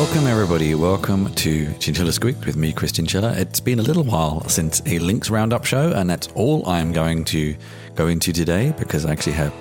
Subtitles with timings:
[0.00, 0.74] Welcome, everybody.
[0.74, 3.34] Welcome to Chinchilla Squeaks with me, Chris Chinchilla.
[3.34, 7.22] It's been a little while since a Links Roundup show, and that's all I'm going
[7.26, 7.54] to
[7.96, 9.52] go into today because I actually have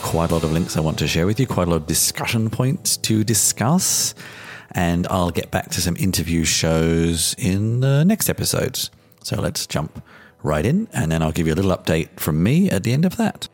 [0.00, 1.86] quite a lot of links I want to share with you, quite a lot of
[1.86, 4.14] discussion points to discuss,
[4.70, 8.90] and I'll get back to some interview shows in the next episodes.
[9.22, 10.02] So let's jump
[10.42, 13.04] right in, and then I'll give you a little update from me at the end
[13.04, 13.46] of that.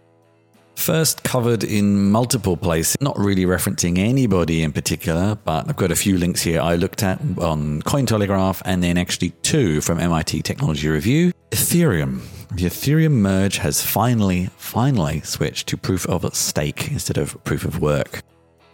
[0.79, 5.97] First covered in multiple places, not really referencing anybody in particular, but I've got a
[5.97, 10.89] few links here I looked at on Cointelegraph and then actually two from MIT Technology
[10.89, 11.33] Review.
[11.51, 12.21] Ethereum.
[12.53, 17.81] The Ethereum merge has finally, finally switched to proof of stake instead of proof of
[17.81, 18.23] work.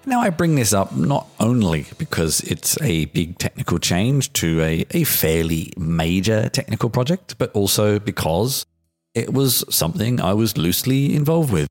[0.04, 4.84] Now, I bring this up not only because it's a big technical change to a,
[4.90, 8.66] a fairly major technical project, but also because
[9.14, 11.66] it was something I was loosely involved with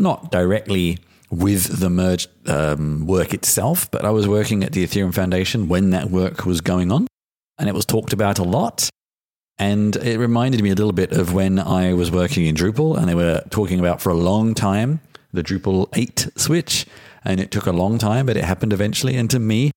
[0.00, 0.98] not directly
[1.30, 5.90] with the merge um, work itself, but I was working at the Ethereum Foundation when
[5.90, 7.06] that work was going on,
[7.58, 8.88] and it was talked about a lot.
[9.58, 13.08] And it reminded me a little bit of when I was working in Drupal, and
[13.08, 15.00] they were talking about for a long time
[15.32, 16.86] the Drupal 8 switch,
[17.24, 19.16] and it took a long time, but it happened eventually.
[19.16, 19.70] And to me,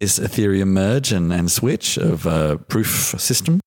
[0.00, 3.60] this Ethereum merge and, and switch of a proof system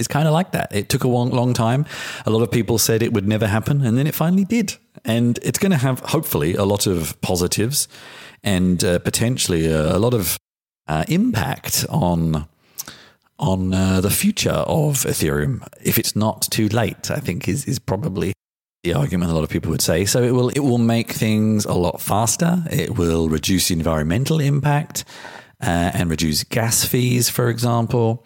[0.00, 0.74] is kind of like that.
[0.74, 1.86] It took a long, long time.
[2.26, 4.76] A lot of people said it would never happen, and then it finally did.
[5.04, 7.86] And it's going to have, hopefully, a lot of positives
[8.42, 10.38] and uh, potentially a, a, lot of
[10.88, 12.48] uh, impact on
[13.38, 15.66] on uh, the future of Ethereum.
[15.82, 18.32] If it's not too late, I think is is probably
[18.82, 20.06] the argument a lot of people would say.
[20.06, 22.62] So it will it will make things a lot faster.
[22.70, 25.04] It will reduce the environmental impact
[25.62, 28.24] uh, and reduce gas fees, for example.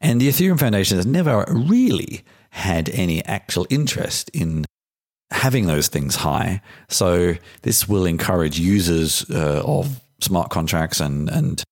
[0.00, 4.64] And the Ethereum Foundation has never really had any actual interest in
[5.30, 6.62] having those things high.
[6.88, 11.62] So this will encourage users uh, of smart contracts and and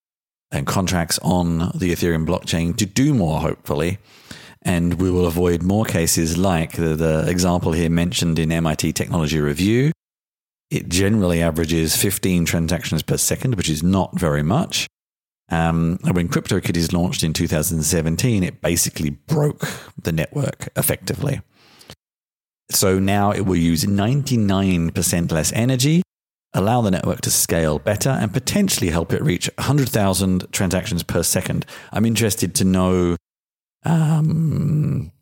[0.52, 3.98] and contracts on the Ethereum blockchain to do more, hopefully.
[4.62, 9.40] And we will avoid more cases like the, the example here mentioned in MIT Technology
[9.40, 9.92] Review.
[10.70, 14.86] It generally averages 15 transactions per second, which is not very much.
[15.48, 19.68] Um, when CryptoKitties launched in 2017, it basically broke
[20.00, 21.40] the network effectively.
[22.70, 26.02] So now it will use 99% less energy,
[26.52, 31.64] allow the network to scale better, and potentially help it reach 100,000 transactions per second.
[31.92, 33.16] I'm interested to know
[33.84, 35.12] um,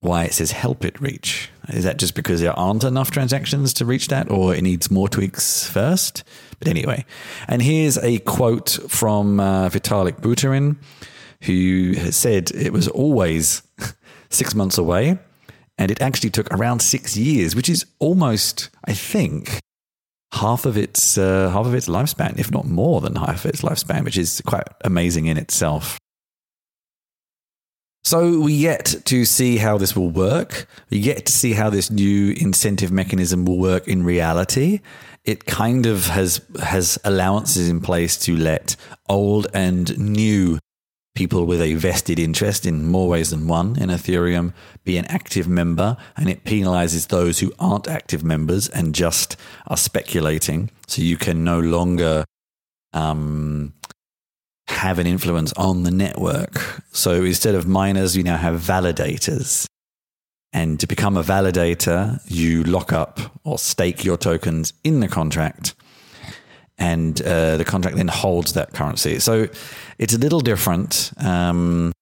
[0.00, 1.50] why it says help it reach.
[1.68, 5.08] Is that just because there aren't enough transactions to reach that, or it needs more
[5.08, 6.24] tweaks first?
[6.58, 7.04] But anyway,
[7.46, 10.76] and here's a quote from uh, Vitalik Buterin,
[11.42, 13.62] who said it was always
[14.30, 15.18] six months away,
[15.76, 19.60] and it actually took around six years, which is almost, I think,
[20.32, 23.62] half of its uh, half of its lifespan, if not more than half of its
[23.62, 25.98] lifespan, which is quite amazing in itself.
[28.04, 30.66] So we yet to see how this will work.
[30.88, 34.80] We yet to see how this new incentive mechanism will work in reality.
[35.28, 36.40] It kind of has
[36.74, 38.76] has allowances in place to let
[39.10, 40.58] old and new
[41.14, 45.46] people with a vested interest in more ways than one in Ethereum be an active
[45.46, 50.70] member, and it penalizes those who aren't active members and just are speculating.
[50.86, 52.24] So you can no longer
[52.94, 53.74] um,
[54.68, 56.82] have an influence on the network.
[56.92, 59.66] So instead of miners, you now have validators.
[60.52, 65.74] And to become a validator, you lock up or stake your tokens in the contract.
[66.78, 69.18] And uh, the contract then holds that currency.
[69.18, 69.48] So
[69.98, 71.12] it's a little different.
[71.18, 71.92] Um,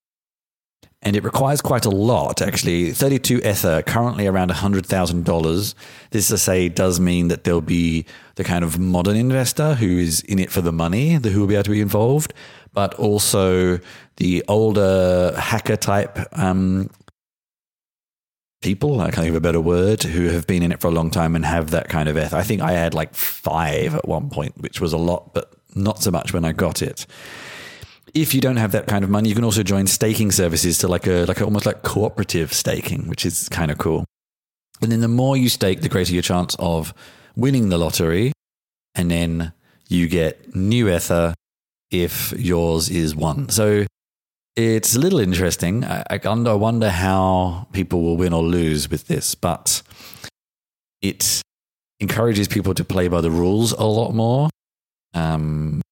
[1.03, 2.91] and it requires quite a lot, actually.
[2.91, 5.75] 32 Ether, currently around $100,000.
[6.11, 10.21] This, I say, does mean that there'll be the kind of modern investor who is
[10.23, 12.35] in it for the money, who will be able to be involved,
[12.73, 13.79] but also
[14.17, 16.91] the older hacker type um,
[18.67, 20.91] people, I can't think of a better word, who have been in it for a
[20.91, 22.37] long time and have that kind of Ether.
[22.37, 26.03] I think I had like five at one point, which was a lot, but not
[26.03, 27.07] so much when I got it
[28.15, 30.89] if you don't have that kind of money, you can also join staking services to
[30.89, 34.07] like a like a, almost like cooperative staking, which is kind of cool.
[34.81, 36.95] And then the more you stake, the greater your chance of
[37.37, 38.33] winning the lottery,
[38.95, 39.53] and then
[39.89, 41.35] you get new ether
[41.91, 43.51] if yours is one.
[43.51, 43.85] So
[44.57, 45.85] it's a little interesting.
[45.85, 49.83] I, I wonder how people will win or lose with this, but
[51.03, 51.43] it
[52.01, 54.49] encourages people to play by the rules a lot more.
[55.15, 55.83] Um,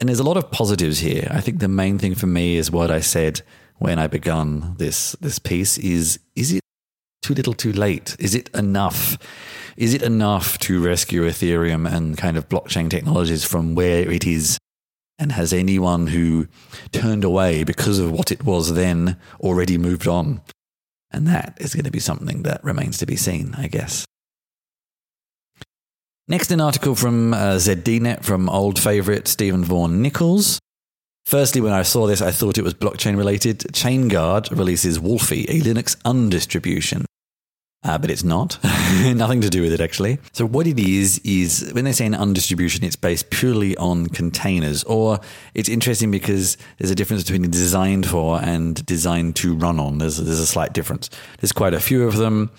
[0.00, 1.28] and there's a lot of positives here.
[1.30, 3.42] I think the main thing for me is what I said
[3.76, 6.60] when I began this this piece is is it
[7.22, 8.16] too little too late?
[8.18, 9.16] Is it enough?
[9.76, 14.58] is it enough to rescue Ethereum and kind of blockchain technologies from where it is?
[15.18, 16.46] And has anyone who
[16.92, 20.42] turned away because of what it was then already moved on?
[21.10, 24.04] And that is going to be something that remains to be seen, I guess.
[26.28, 30.58] Next, an article from uh, ZDNet from old favorite Steven Vaughan-Nichols.
[31.24, 33.60] Firstly, when I saw this, I thought it was blockchain related.
[33.60, 37.04] ChainGuard releases Wolfi, a Linux undistribution.
[37.86, 38.58] Uh, but it's not.
[39.04, 40.18] Nothing to do with it, actually.
[40.32, 44.82] So, what it is, is when they say an undistribution, it's based purely on containers.
[44.84, 45.20] Or
[45.54, 49.98] it's interesting because there's a difference between designed for and designed to run on.
[49.98, 51.10] There's, there's a slight difference.
[51.40, 52.50] There's quite a few of them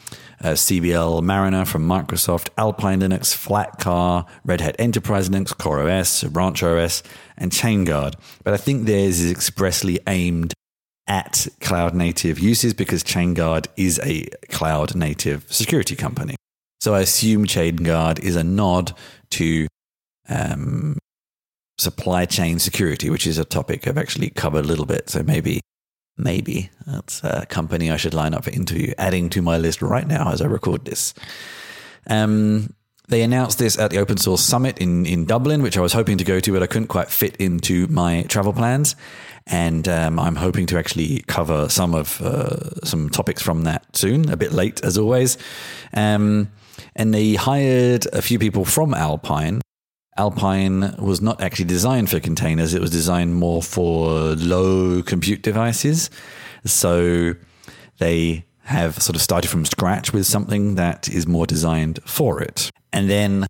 [0.42, 7.04] uh, CBL Mariner from Microsoft, Alpine Linux, Flatcar, Red Hat Enterprise Linux, CoreOS, Branch OS,
[7.38, 8.16] and ChainGuard.
[8.46, 10.54] But I think theirs is expressly aimed
[11.08, 16.36] at cloud native uses because ChainGuard is a cloud native security company.
[16.82, 18.94] So I assume ChainGuard is a nod
[19.32, 19.68] to
[20.30, 20.98] um,
[21.78, 25.10] supply chain security, which is a topic I've actually covered a little bit.
[25.10, 25.62] So maybe,
[26.18, 30.08] maybe that's a company I should line up for interview, adding to my list right
[30.08, 31.14] now as I record this.
[32.10, 32.74] Um,
[33.10, 36.18] they announced this at the Open Source Summit in, in Dublin, which I was hoping
[36.18, 38.98] to go to, but I couldn't quite fit into my travel plans.
[39.50, 44.30] And um, I'm hoping to actually cover some of uh, some topics from that soon,
[44.30, 45.38] a bit late as always.
[45.94, 46.52] Um,
[46.96, 49.62] and they hired a few people from Alpine.
[50.18, 56.10] Alpine was not actually designed for containers, it was designed more for low compute devices.
[56.66, 57.36] So
[58.00, 62.70] they have sort of started from scratch with something that is more designed for it.
[62.92, 63.48] And then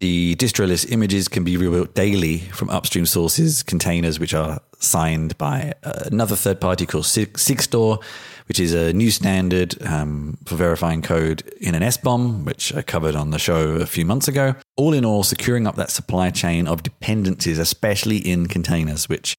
[0.00, 5.74] the distroless images can be rebuilt daily from upstream sources, containers which are signed by
[5.82, 8.02] another third party called Sigstore,
[8.46, 13.16] which is a new standard um, for verifying code in an SBOM, which I covered
[13.16, 14.54] on the show a few months ago.
[14.76, 19.34] All in all, securing up that supply chain of dependencies, especially in containers, which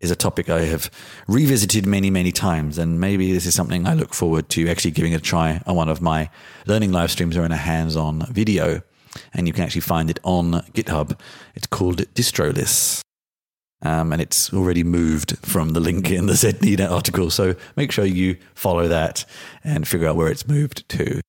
[0.00, 0.90] is a topic I have
[1.26, 2.78] revisited many, many times.
[2.78, 5.88] And maybe this is something I look forward to actually giving a try on one
[5.88, 6.30] of my
[6.66, 8.82] learning live streams or in a hands on video.
[9.34, 11.18] And you can actually find it on GitHub.
[11.54, 13.02] It's called Distroless.
[13.82, 17.30] Um, and it's already moved from the link in the ZDNet article.
[17.30, 19.24] So make sure you follow that
[19.62, 21.20] and figure out where it's moved to.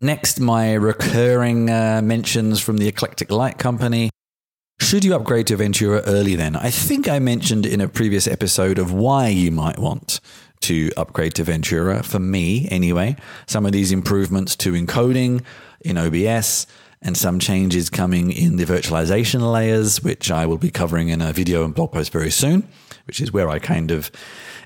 [0.00, 4.10] Next, my recurring uh, mentions from the Eclectic Light Company.
[4.78, 6.54] Should you upgrade to Ventura early then?
[6.54, 10.20] I think I mentioned in a previous episode of why you might want
[10.60, 12.02] to upgrade to Ventura.
[12.02, 13.16] For me, anyway,
[13.46, 15.42] some of these improvements to encoding
[15.80, 16.66] in OBS
[17.02, 21.32] and some changes coming in the virtualization layers, which I will be covering in a
[21.32, 22.68] video and blog post very soon,
[23.06, 24.10] which is where I kind of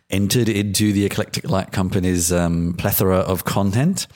[0.09, 4.07] entered into the Eclectic Light Company's um, plethora of content.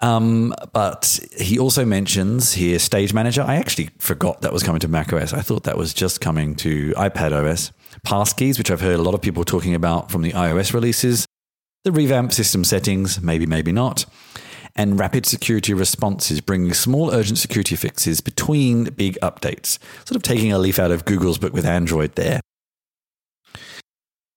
[0.00, 3.42] Um, but he also mentions here Stage Manager.
[3.42, 5.32] I actually forgot that was coming to macOS.
[5.32, 7.72] I thought that was just coming to iPad OS.
[8.06, 11.26] Passkeys, which I've heard a lot of people talking about from the iOS releases.
[11.84, 14.04] The revamp system settings, maybe, maybe not.
[14.78, 19.78] And rapid security responses, bringing small urgent security fixes between big updates.
[20.04, 22.40] Sort of taking a leaf out of Google's book with Android there.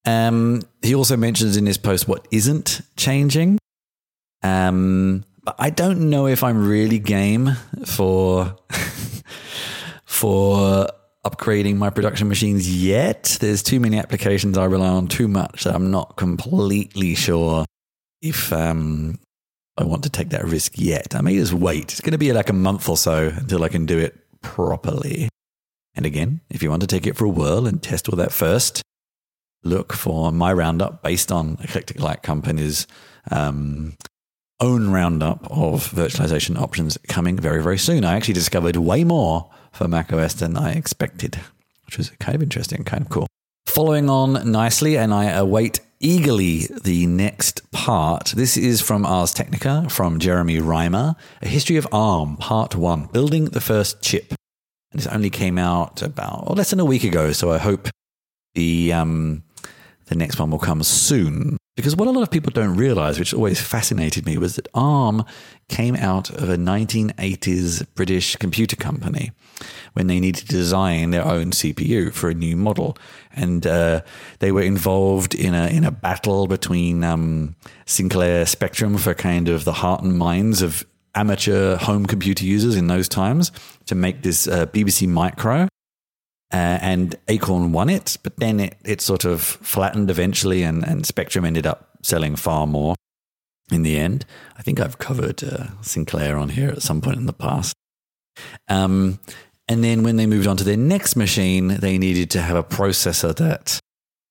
[0.05, 3.60] Um, he also mentions in his post what isn't changing.
[4.41, 7.51] Um, but I don't know if I'm really game
[7.86, 8.55] for
[10.05, 10.88] for
[11.25, 13.38] upgrading my production machines yet.
[13.39, 17.65] There's too many applications I rely on too much that I'm not completely sure
[18.22, 19.19] if um,
[19.79, 21.15] I want to take that risk yet.
[21.15, 21.93] I may just wait.
[21.93, 25.29] It's going to be like a month or so until I can do it properly.
[25.95, 28.33] And again, if you want to take it for a whirl and test all that
[28.33, 28.81] first,
[29.63, 32.88] look for my roundup based on Eclectic Light Company's
[33.31, 33.95] um,
[34.59, 38.03] own roundup of virtualization options coming very, very soon.
[38.03, 41.39] I actually discovered way more for macOS than I expected,
[41.86, 43.27] which was kind of interesting, kind of cool.
[43.79, 48.33] Following on nicely, and I await eagerly the next part.
[48.36, 53.45] This is from Ars Technica from Jeremy Reimer, A History of ARM, Part 1, Building
[53.45, 54.33] the First Chip.
[54.91, 57.88] This only came out about oh, less than a week ago, so I hope
[58.53, 59.43] the um,
[60.07, 61.55] the next one will come soon.
[61.79, 65.24] Because what a lot of people don't realize, which always fascinated me, was that ARM
[65.69, 69.31] came out of a 1980s British computer company
[69.93, 72.98] when they needed to design their own CPU for a new model.
[73.33, 74.01] And uh,
[74.39, 77.55] they were involved in a, in a battle between um,
[77.86, 82.88] Sinclair Spectrum for kind of the heart and minds of amateur home computer users in
[82.88, 83.53] those times
[83.86, 85.69] to make this uh, BBC Micro.
[86.51, 91.06] Uh, and Acorn won it, but then it, it sort of flattened eventually, and, and
[91.06, 92.96] Spectrum ended up selling far more.
[93.72, 94.25] in the end.
[94.58, 97.75] I think I've covered uh, Sinclair on here at some point in the past.
[98.68, 99.20] Um,
[99.68, 102.63] and then when they moved on to their next machine, they needed to have a
[102.63, 103.79] processor that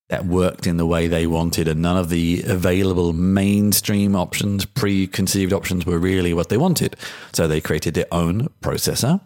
[0.09, 5.53] that worked in the way they wanted, and none of the available mainstream options, preconceived
[5.53, 6.97] options, were really what they wanted.
[7.35, 9.21] So they created their own processor.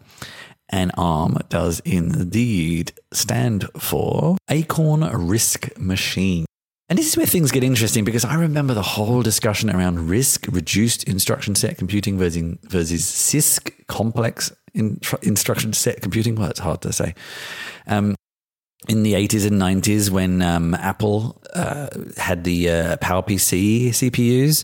[0.69, 6.45] And ARM does indeed stand for Acorn RISC Machine.
[6.89, 10.53] And this is where things get interesting because I remember the whole discussion around RISC,
[10.53, 16.35] reduced instruction set computing versus, versus CISC, complex in, instruction set computing.
[16.35, 17.15] Well, it's hard to say.
[17.87, 18.15] Um,
[18.89, 24.61] in the 80s and 90s, when um, Apple uh, had the uh, PowerPC CPUs,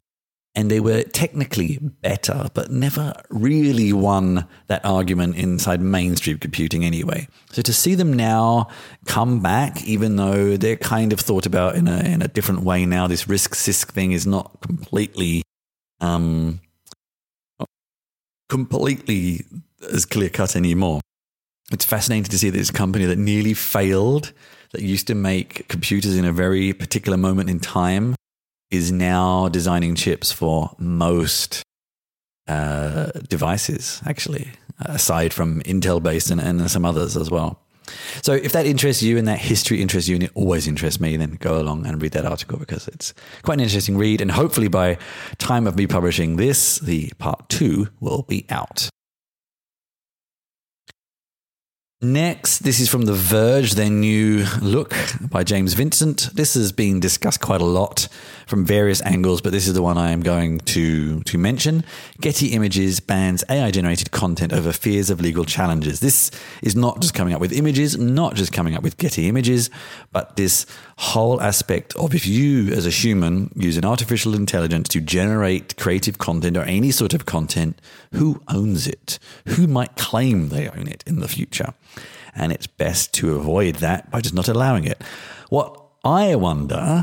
[0.59, 7.29] and they were technically better, but never really won that argument inside mainstream computing anyway.
[7.51, 8.67] So to see them now
[9.05, 12.85] come back, even though they're kind of thought about in a in a different way
[12.85, 15.43] now, this RISC CISC thing is not completely
[16.01, 16.59] um,
[18.49, 19.45] completely
[19.93, 20.99] as clear cut anymore.
[21.71, 24.33] It's fascinating to see this company that nearly failed,
[24.73, 28.15] that used to make computers in a very particular moment in time,
[28.71, 31.63] is now designing chips for most
[32.47, 37.59] uh, devices, actually, aside from Intel based and, and some others as well.
[38.21, 41.17] So if that interests you and that history interests you and it always interests me,
[41.17, 44.21] then go along and read that article because it's quite an interesting read.
[44.21, 44.97] And hopefully by
[45.37, 48.89] time of me publishing this, the part two will be out.
[52.01, 56.29] Next, this is from The Verge, their new look by James Vincent.
[56.33, 58.07] This has been discussed quite a lot
[58.47, 61.83] from various angles, but this is the one I am going to, to mention.
[62.21, 65.99] Getty Images bans AI generated content over fears of legal challenges.
[65.99, 66.31] This
[66.63, 69.69] is not just coming up with images, not just coming up with Getty Images,
[70.13, 70.65] but this
[70.99, 76.17] whole aspect of if you, as a human, use an artificial intelligence to generate creative
[76.17, 77.79] content or any sort of content,
[78.11, 79.17] who owns it?
[79.47, 81.73] Who might claim they own it in the future?
[82.35, 85.01] And it's best to avoid that by just not allowing it.
[85.47, 87.01] What I wonder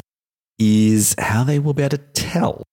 [0.59, 2.65] is how they will be able to tell,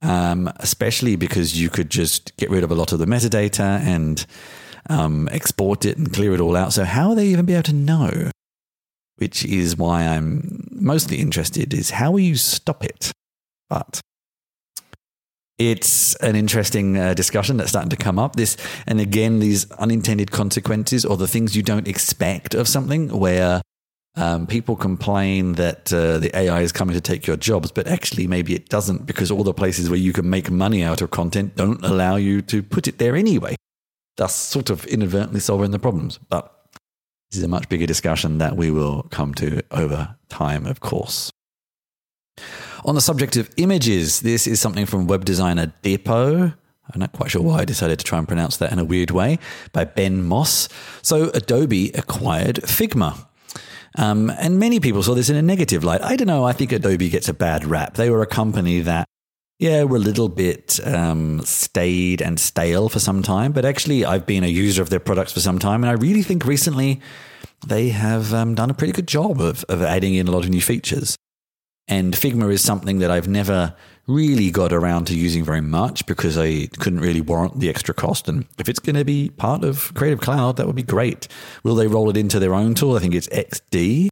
[0.00, 4.24] um, especially because you could just get rid of a lot of the metadata and
[4.88, 6.72] um, export it and clear it all out.
[6.72, 8.30] So, how will they even be able to know?
[9.16, 13.12] Which is why I'm mostly interested is how you stop it?
[13.68, 14.00] But
[15.58, 18.36] it's an interesting uh, discussion that's starting to come up.
[18.36, 23.62] This, and again, these unintended consequences or the things you don't expect of something where
[24.14, 28.26] um, people complain that uh, the AI is coming to take your jobs, but actually,
[28.26, 31.56] maybe it doesn't because all the places where you can make money out of content
[31.56, 33.56] don't allow you to put it there anyway,
[34.16, 36.18] thus sort of inadvertently solving the problems.
[36.28, 36.61] But
[37.32, 41.30] this is a much bigger discussion that we will come to over time, of course.
[42.84, 46.52] On the subject of images, this is something from web designer Depot.
[46.92, 49.12] I'm not quite sure why I decided to try and pronounce that in a weird
[49.12, 49.38] way,
[49.72, 50.68] by Ben Moss.
[51.00, 53.26] So, Adobe acquired Figma.
[53.96, 56.02] Um, and many people saw this in a negative light.
[56.02, 56.44] I don't know.
[56.44, 57.94] I think Adobe gets a bad rap.
[57.94, 59.08] They were a company that,
[59.62, 63.52] yeah, were a little bit um, staid and stale for some time.
[63.52, 65.84] But actually, I've been a user of their products for some time.
[65.84, 67.00] And I really think recently
[67.64, 70.50] they have um, done a pretty good job of, of adding in a lot of
[70.50, 71.16] new features.
[71.86, 73.76] And Figma is something that I've never
[74.08, 78.28] really got around to using very much because I couldn't really warrant the extra cost.
[78.28, 81.28] And if it's going to be part of Creative Cloud, that would be great.
[81.62, 82.96] Will they roll it into their own tool?
[82.96, 84.11] I think it's XD.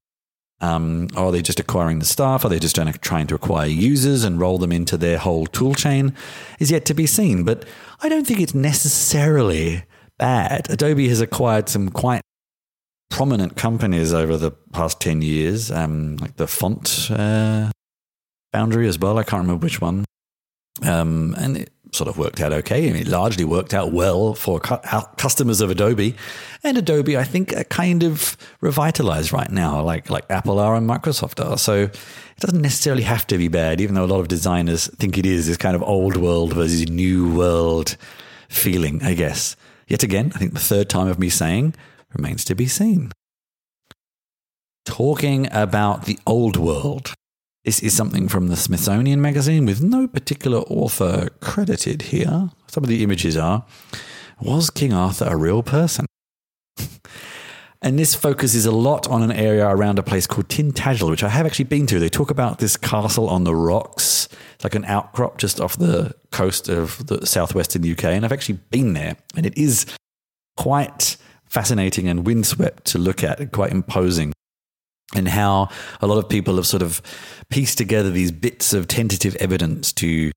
[0.60, 2.44] Um, are they just acquiring the staff?
[2.44, 6.14] Are they just trying to acquire users and roll them into their whole tool chain?
[6.58, 7.44] Is yet to be seen.
[7.44, 7.64] But
[8.02, 9.84] I don't think it's necessarily
[10.18, 10.70] bad.
[10.70, 12.20] Adobe has acquired some quite
[13.10, 17.70] prominent companies over the past 10 years, um, like the font uh,
[18.52, 19.18] Foundry as well.
[19.18, 20.04] I can't remember which one.
[20.82, 22.88] Um, and it sort of worked out okay.
[22.88, 24.78] I mean, it largely worked out well for cu-
[25.16, 26.14] customers of Adobe.
[26.62, 30.88] And Adobe, I think, are kind of revitalized right now, like, like Apple are and
[30.88, 31.58] Microsoft are.
[31.58, 31.98] So it
[32.40, 35.46] doesn't necessarily have to be bad, even though a lot of designers think it is,
[35.46, 37.96] this kind of old world versus new world
[38.48, 39.56] feeling, I guess.
[39.86, 41.74] Yet again, I think the third time of me saying
[42.14, 43.12] remains to be seen.
[44.84, 47.14] Talking about the old world.
[47.64, 52.48] This is something from the Smithsonian Magazine with no particular author credited here.
[52.68, 53.66] Some of the images are
[54.40, 56.06] Was King Arthur a real person?
[57.82, 61.28] and this focuses a lot on an area around a place called Tintagel, which I
[61.28, 61.98] have actually been to.
[61.98, 66.14] They talk about this castle on the rocks, it's like an outcrop just off the
[66.30, 68.04] coast of the southwestern UK.
[68.04, 69.84] And I've actually been there, and it is
[70.56, 74.32] quite fascinating and windswept to look at and quite imposing.
[75.14, 77.02] And how a lot of people have sort of
[77.48, 80.30] pieced together these bits of tentative evidence to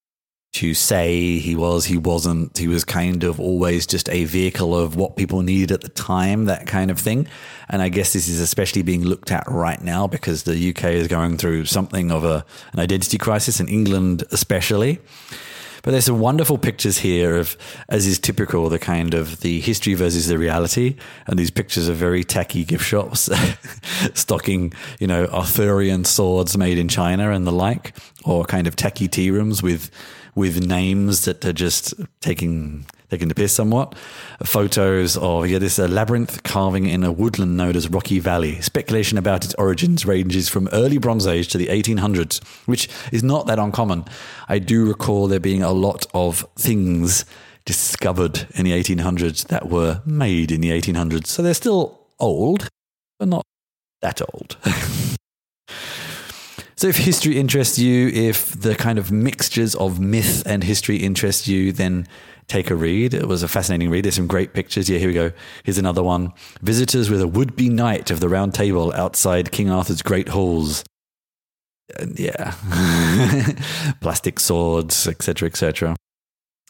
[0.53, 2.57] to say he was, he wasn't.
[2.57, 6.45] He was kind of always just a vehicle of what people needed at the time,
[6.45, 7.27] that kind of thing.
[7.69, 11.07] And I guess this is especially being looked at right now because the UK is
[11.07, 14.99] going through something of a, an identity crisis, in England especially.
[15.83, 17.57] But there's some wonderful pictures here of,
[17.89, 20.95] as is typical, the kind of the history versus the reality.
[21.27, 23.29] And these pictures are very tacky gift shops,
[24.13, 29.07] stocking, you know, Arthurian swords made in China and the like, or kind of tacky
[29.07, 29.91] tea rooms with
[30.35, 33.95] with names that are just taking taking the piss somewhat.
[34.43, 38.59] Photos of yeah, this uh, labyrinth carving in a woodland known as Rocky Valley.
[38.61, 43.45] Speculation about its origins ranges from early Bronze Age to the 1800s, which is not
[43.45, 44.05] that uncommon.
[44.49, 47.25] I do recall there being a lot of things
[47.65, 51.27] discovered in the 1800s that were made in the 1800s.
[51.27, 52.67] So they're still old,
[53.19, 53.45] but not
[54.01, 54.57] that old.
[56.83, 61.47] So, if history interests you, if the kind of mixtures of myth and history interest
[61.47, 62.07] you, then
[62.47, 63.13] take a read.
[63.13, 64.05] It was a fascinating read.
[64.05, 64.89] There's some great pictures.
[64.89, 65.31] Yeah, here we go.
[65.63, 66.33] Here's another one.
[66.61, 70.83] Visitors with a would be knight of the round table outside King Arthur's great halls.
[72.15, 72.53] Yeah,
[74.01, 75.95] plastic swords, etc., etc.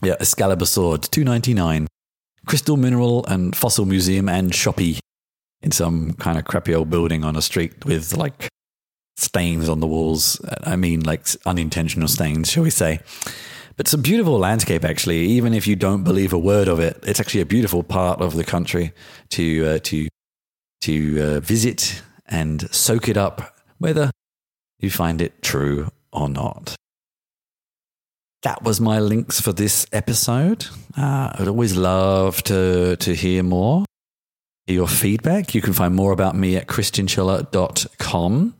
[0.02, 1.88] Yeah, Excalibur sword, two ninety nine.
[2.46, 5.00] Crystal Mineral and Fossil Museum and Shopee
[5.62, 8.50] in some kind of crappy old building on a street with like
[9.16, 10.42] stains on the walls.
[10.64, 13.00] I mean, like unintentional stains, shall we say.
[13.76, 15.26] But it's a beautiful landscape, actually.
[15.26, 18.36] Even if you don't believe a word of it, it's actually a beautiful part of
[18.36, 18.94] the country
[19.30, 20.08] to uh, to
[20.82, 24.12] to uh, visit and soak it up, whether
[24.80, 26.76] you find it true or not.
[28.44, 30.68] That was my links for this episode.
[30.98, 33.86] Uh, I'd always love to to hear more.
[34.68, 35.56] Hear your feedback.
[35.56, 38.56] You can find more about me at chrischinchilla.com.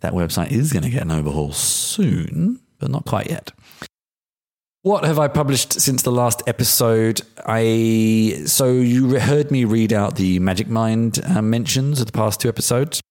[0.00, 3.52] That website is going to get an overhaul soon, but not quite yet.
[4.82, 7.20] What have I published since the last episode?
[7.44, 12.40] I so you heard me read out the Magic Mind uh, mentions of the past
[12.40, 13.02] two episodes.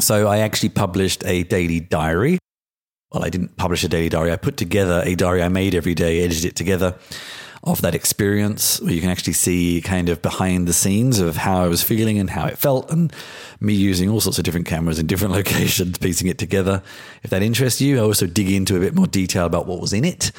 [0.00, 2.38] So I actually published a daily diary.
[3.12, 4.32] Well, I didn't publish a daily diary.
[4.32, 6.96] I put together a diary I made every day, edited it together
[7.62, 11.62] of that experience where you can actually see kind of behind the scenes of how
[11.62, 13.12] I was feeling and how it felt and
[13.60, 16.82] me using all sorts of different cameras in different locations, piecing it together.
[17.22, 19.92] If that interests you, I also dig into a bit more detail about what was
[19.92, 20.32] in it.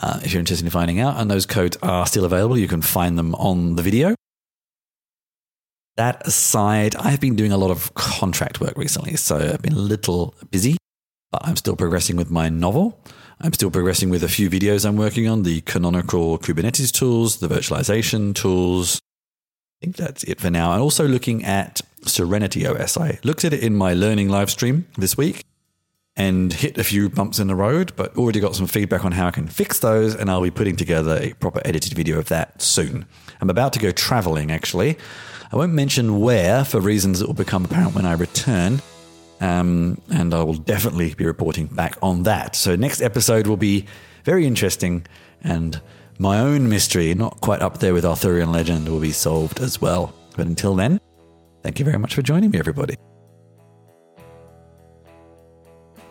[0.00, 2.82] Uh, if you're interested in finding out, and those codes are still available, you can
[2.82, 4.14] find them on the video.
[5.96, 9.78] That aside, I've been doing a lot of contract work recently, so I've been a
[9.78, 10.78] little busy,
[11.30, 12.98] but I'm still progressing with my novel.
[13.40, 17.48] I'm still progressing with a few videos I'm working on the canonical Kubernetes tools, the
[17.48, 19.00] virtualization tools.
[19.80, 20.72] I think that's it for now.
[20.72, 22.96] And also looking at Serenity OS.
[22.96, 25.44] I looked at it in my learning live stream this week
[26.16, 29.26] and hit a few bumps in the road, but already got some feedback on how
[29.26, 30.14] I can fix those.
[30.14, 33.06] And I'll be putting together a proper edited video of that soon.
[33.40, 34.98] I'm about to go traveling, actually.
[35.52, 38.80] I won't mention where for reasons that will become apparent when I return.
[39.40, 42.54] Um, and I will definitely be reporting back on that.
[42.54, 43.86] So, next episode will be
[44.24, 45.04] very interesting,
[45.42, 45.80] and
[46.18, 50.14] my own mystery, not quite up there with Arthurian legend, will be solved as well.
[50.36, 51.00] But until then,
[51.64, 52.94] thank you very much for joining me, everybody.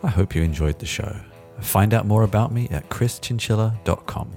[0.04, 1.14] I hope you enjoyed the show.
[1.60, 4.36] Find out more about me at chrischinchilla.com,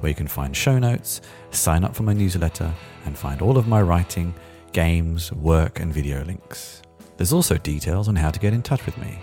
[0.00, 2.74] where you can find show notes, sign up for my newsletter,
[3.04, 4.34] and find all of my writing,
[4.72, 6.82] games, work, and video links.
[7.16, 9.20] There's also details on how to get in touch with me.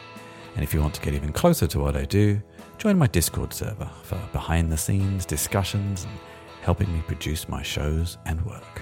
[0.55, 2.41] And if you want to get even closer to what I do,
[2.77, 6.13] join my Discord server for behind the scenes discussions and
[6.61, 8.81] helping me produce my shows and work.